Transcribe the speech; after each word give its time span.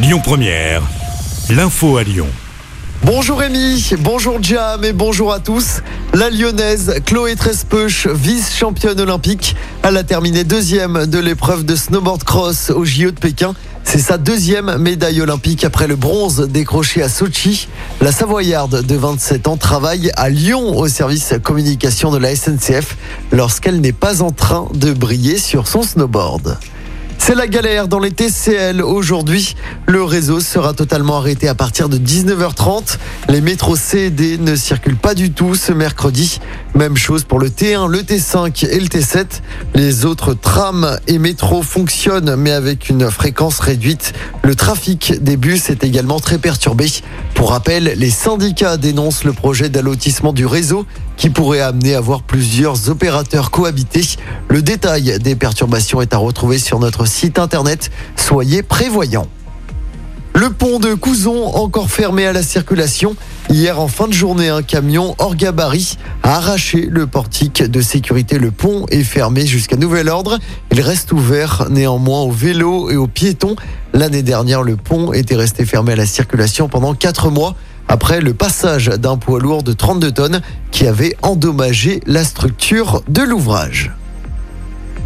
Lyon 0.00 0.20
Première, 0.22 0.82
l'info 1.50 1.96
à 1.96 2.04
Lyon. 2.04 2.28
Bonjour 3.02 3.40
Rémi, 3.40 3.94
bonjour 3.98 4.40
Jam 4.40 4.84
et 4.84 4.92
bonjour 4.92 5.32
à 5.32 5.40
tous. 5.40 5.80
La 6.14 6.30
lyonnaise 6.30 7.00
Chloé 7.04 7.34
Trespeuch, 7.34 8.06
vice-championne 8.06 9.00
olympique, 9.00 9.56
elle 9.82 9.96
a 9.96 10.04
terminé 10.04 10.44
deuxième 10.44 11.06
de 11.06 11.18
l'épreuve 11.18 11.64
de 11.64 11.74
snowboard 11.74 12.22
cross 12.22 12.70
au 12.70 12.84
JO 12.84 13.10
de 13.10 13.18
Pékin. 13.18 13.54
C'est 13.82 13.98
sa 13.98 14.18
deuxième 14.18 14.76
médaille 14.76 15.20
olympique 15.20 15.64
après 15.64 15.88
le 15.88 15.96
bronze 15.96 16.46
décroché 16.48 17.02
à 17.02 17.08
Sochi. 17.08 17.66
La 18.00 18.12
Savoyarde 18.12 18.86
de 18.86 18.94
27 18.94 19.48
ans 19.48 19.56
travaille 19.56 20.12
à 20.14 20.28
Lyon 20.28 20.78
au 20.78 20.86
service 20.86 21.34
communication 21.42 22.12
de 22.12 22.18
la 22.18 22.36
SNCF 22.36 22.96
lorsqu'elle 23.32 23.80
n'est 23.80 23.92
pas 23.92 24.22
en 24.22 24.30
train 24.30 24.68
de 24.74 24.92
briller 24.92 25.38
sur 25.38 25.66
son 25.66 25.82
snowboard. 25.82 26.56
C'est 27.28 27.34
la 27.34 27.46
galère 27.46 27.88
dans 27.88 27.98
les 27.98 28.10
TCL 28.10 28.80
aujourd'hui. 28.80 29.54
Le 29.86 30.02
réseau 30.02 30.40
sera 30.40 30.72
totalement 30.72 31.18
arrêté 31.18 31.46
à 31.46 31.54
partir 31.54 31.90
de 31.90 31.98
19h30. 31.98 32.96
Les 33.28 33.42
métros 33.42 33.76
C 33.76 33.98
et 33.98 34.10
D 34.10 34.38
ne 34.38 34.56
circulent 34.56 34.96
pas 34.96 35.12
du 35.12 35.30
tout 35.30 35.54
ce 35.54 35.72
mercredi. 35.72 36.40
Même 36.74 36.96
chose 36.96 37.24
pour 37.24 37.38
le 37.38 37.50
T1, 37.50 37.86
le 37.86 37.98
T5 37.98 38.66
et 38.66 38.80
le 38.80 38.86
T7. 38.86 39.26
Les 39.74 40.06
autres 40.06 40.32
trams 40.32 40.98
et 41.06 41.18
métros 41.18 41.62
fonctionnent 41.62 42.34
mais 42.36 42.52
avec 42.52 42.88
une 42.88 43.10
fréquence 43.10 43.58
réduite. 43.58 44.14
Le 44.42 44.54
trafic 44.54 45.22
des 45.22 45.36
bus 45.36 45.68
est 45.68 45.84
également 45.84 46.20
très 46.20 46.38
perturbé. 46.38 46.86
Pour 47.34 47.50
rappel, 47.50 47.92
les 47.96 48.10
syndicats 48.10 48.78
dénoncent 48.78 49.24
le 49.24 49.34
projet 49.34 49.68
d'allotissement 49.68 50.32
du 50.32 50.46
réseau 50.46 50.86
qui 51.18 51.30
pourrait 51.30 51.60
amener 51.60 51.94
à 51.94 52.00
voir 52.00 52.22
plusieurs 52.22 52.88
opérateurs 52.88 53.50
cohabiter. 53.50 54.04
Le 54.48 54.62
détail 54.62 55.18
des 55.18 55.34
perturbations 55.34 56.00
est 56.00 56.14
à 56.14 56.16
retrouver 56.16 56.58
sur 56.58 56.78
notre 56.78 57.06
site 57.06 57.17
internet. 57.24 57.90
Soyez 58.16 58.62
prévoyants. 58.62 59.28
Le 60.34 60.50
pont 60.50 60.78
de 60.78 60.94
Couzon 60.94 61.46
encore 61.54 61.90
fermé 61.90 62.24
à 62.24 62.32
la 62.32 62.44
circulation. 62.44 63.16
Hier 63.50 63.80
en 63.80 63.88
fin 63.88 64.06
de 64.06 64.12
journée, 64.12 64.48
un 64.48 64.62
camion 64.62 65.16
hors 65.18 65.34
gabarit 65.34 65.98
a 66.22 66.36
arraché 66.36 66.86
le 66.88 67.08
portique 67.08 67.60
de 67.62 67.80
sécurité. 67.80 68.38
Le 68.38 68.52
pont 68.52 68.86
est 68.90 69.02
fermé 69.02 69.46
jusqu'à 69.46 69.76
nouvel 69.76 70.08
ordre. 70.08 70.38
Il 70.70 70.80
reste 70.80 71.10
ouvert 71.10 71.66
néanmoins 71.70 72.20
aux 72.20 72.30
vélos 72.30 72.88
et 72.90 72.96
aux 72.96 73.08
piétons. 73.08 73.56
L'année 73.92 74.22
dernière, 74.22 74.62
le 74.62 74.76
pont 74.76 75.12
était 75.12 75.34
resté 75.34 75.64
fermé 75.64 75.94
à 75.94 75.96
la 75.96 76.06
circulation 76.06 76.68
pendant 76.68 76.94
quatre 76.94 77.30
mois 77.30 77.56
après 77.88 78.20
le 78.20 78.32
passage 78.32 78.86
d'un 78.86 79.16
poids 79.16 79.40
lourd 79.40 79.64
de 79.64 79.72
32 79.72 80.12
tonnes 80.12 80.40
qui 80.70 80.86
avait 80.86 81.16
endommagé 81.22 82.00
la 82.06 82.22
structure 82.22 83.02
de 83.08 83.22
l'ouvrage. 83.22 83.90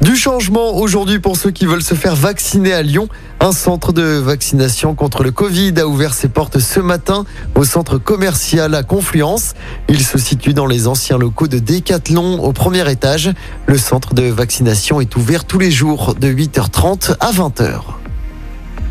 Du 0.00 0.16
changement 0.16 0.76
aujourd'hui 0.76 1.18
pour 1.18 1.36
ceux 1.36 1.50
qui 1.50 1.66
veulent 1.66 1.82
se 1.82 1.94
faire 1.94 2.16
vacciner 2.16 2.72
à 2.72 2.80
Lyon. 2.80 3.08
Un 3.38 3.52
centre 3.52 3.92
de 3.92 4.02
vaccination 4.02 4.94
contre 4.94 5.22
le 5.22 5.30
Covid 5.30 5.74
a 5.78 5.86
ouvert 5.86 6.14
ses 6.14 6.28
portes 6.28 6.58
ce 6.58 6.80
matin 6.80 7.26
au 7.54 7.64
centre 7.64 7.98
commercial 7.98 8.74
à 8.74 8.82
Confluence. 8.82 9.52
Il 9.90 10.02
se 10.02 10.16
situe 10.16 10.54
dans 10.54 10.66
les 10.66 10.86
anciens 10.86 11.18
locaux 11.18 11.48
de 11.48 11.58
Décathlon 11.58 12.42
au 12.42 12.52
premier 12.52 12.90
étage. 12.90 13.30
Le 13.66 13.76
centre 13.76 14.14
de 14.14 14.22
vaccination 14.22 15.02
est 15.02 15.16
ouvert 15.16 15.44
tous 15.44 15.58
les 15.58 15.70
jours 15.70 16.14
de 16.14 16.28
8h30 16.28 17.16
à 17.20 17.30
20h. 17.30 17.99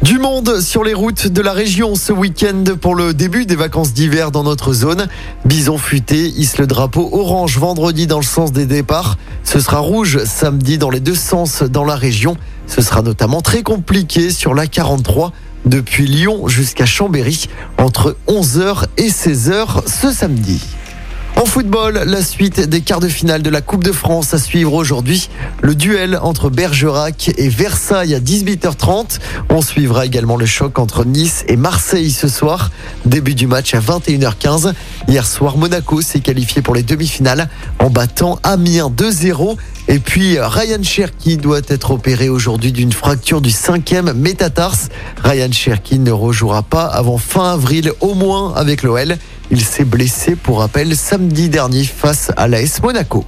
Du 0.10 0.18
monde 0.18 0.60
sur 0.60 0.84
les 0.84 0.96
routes 0.96 1.28
de 1.28 1.40
la 1.40 1.54
région 1.54 1.94
ce 1.94 2.12
week-end 2.12 2.64
pour 2.82 2.96
le 2.96 3.14
début 3.14 3.46
des 3.46 3.56
vacances 3.56 3.94
d'hiver 3.94 4.32
dans 4.32 4.42
notre 4.42 4.74
zone. 4.74 5.08
Bison 5.46 5.78
futé 5.78 6.30
hisse 6.30 6.58
le 6.58 6.66
drapeau 6.66 7.08
orange 7.12 7.60
vendredi 7.60 8.08
dans 8.08 8.18
le 8.18 8.26
sens 8.26 8.52
des 8.52 8.66
départs. 8.66 9.20
Ce 9.44 9.60
sera 9.60 9.78
rouge 9.78 10.24
samedi 10.26 10.80
dans 10.80 10.90
les 10.90 11.00
deux 11.00 11.14
sens 11.14 11.62
dans 11.62 11.86
la 11.86 11.96
région. 11.96 12.38
Ce 12.66 12.82
sera 12.82 13.04
notamment 13.04 13.42
très 13.42 13.62
compliqué 13.62 14.32
sur 14.32 14.56
la 14.56 14.66
43 14.66 15.32
depuis 15.66 16.08
Lyon 16.08 16.48
jusqu'à 16.48 16.88
Chambéry 16.88 17.46
entre 17.78 18.18
11h 18.28 18.86
et 18.98 19.10
16h 19.10 19.88
ce 19.88 20.12
samedi. 20.12 20.60
En 21.36 21.46
football, 21.46 22.04
la 22.06 22.22
suite 22.22 22.60
des 22.60 22.82
quarts 22.82 23.00
de 23.00 23.08
finale 23.08 23.42
de 23.42 23.50
la 23.50 23.62
Coupe 23.62 23.84
de 23.84 23.94
France 23.94 24.34
à 24.34 24.40
suivre 24.40 24.74
aujourd'hui. 24.74 25.30
Le 25.62 25.74
duel 25.74 26.20
entre 26.22 26.50
Bergerac 26.50 27.32
et 27.38 27.48
Versailles 27.48 28.14
à 28.14 28.20
18h30. 28.20 29.20
On 29.50 29.62
suivra 29.62 30.06
également 30.06 30.36
le 30.36 30.46
choc 30.46 30.80
entre 30.80 31.06
Nice 31.06 31.46
et 31.48 31.56
Marseille 31.56 32.12
ce 32.12 32.28
soir. 32.28 32.72
Début 33.06 33.36
du 33.36 33.48
match 33.48 33.74
à 33.74 33.80
21h15. 33.80 34.74
Hier 35.08 35.26
soir, 35.26 35.58
Monaco 35.58 36.02
s'est 36.02 36.20
qualifié 36.20 36.62
pour 36.62 36.76
les 36.76 36.84
demi-finales 36.84 37.50
en 37.80 37.90
battant 37.90 38.38
Amiens 38.44 38.90
2-0. 38.90 39.56
Et 39.88 40.00
puis 40.00 40.38
Ryan 40.40 40.84
Cherky 40.84 41.38
doit 41.38 41.62
être 41.68 41.92
opéré 41.92 42.30
aujourd'hui 42.30 42.72
d'une 42.72 42.92
fracture 42.92 43.42
du 43.42 43.50
cinquième 43.50 44.12
métatarse. 44.14 44.90
Ryan 45.24 45.52
Cherky 45.52 46.00
ne 46.00 46.12
rejouera 46.12 46.64
pas 46.64 46.86
avant 46.86 47.18
fin 47.18 47.54
avril 47.54 47.94
au 48.02 48.14
moins 48.14 48.54
avec 48.56 48.84
l'OL. 48.84 49.18
Il 49.52 49.64
s'est 49.64 49.86
blessé 49.86 50.36
pour 50.36 50.60
rappel 50.60 50.96
samedi 50.96 51.50
dernier 51.50 51.84
face 51.84 52.32
à 52.38 52.48
l'AS 52.48 52.82
Monaco. 52.82 53.26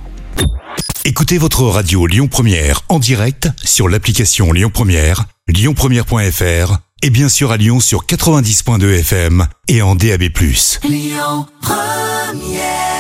Écoutez 1.04 1.38
votre 1.38 1.64
radio 1.64 2.06
Lyon 2.06 2.28
Première 2.28 2.82
en 2.90 3.00
direct 3.00 3.50
sur 3.64 3.90
l'application 3.90 4.52
Lyon 4.52 4.70
Première, 4.72 5.26
lyonpremière.fr 5.48 6.78
et 7.02 7.10
bien 7.10 7.30
sûr 7.30 7.52
à 7.52 7.58
Lyon 7.58 7.80
sur 7.80 8.06
90.2 8.06 9.00
FM 9.00 9.48
et 9.68 9.82
en 9.82 9.96
DAB+. 9.96 10.24
Lyon 10.84 11.48
Première 11.62 12.91